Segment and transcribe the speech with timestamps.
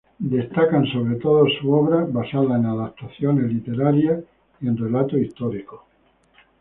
[0.17, 4.23] Destacan sobre todo sus obras basadas en adaptaciones literarias,
[4.59, 5.81] y sus relatos históricos.